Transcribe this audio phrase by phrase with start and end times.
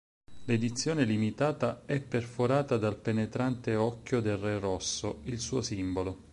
[0.45, 6.29] L'edizione limitata è "perforata" dal penetrante occhio del Re Rosso, il suo simbolo.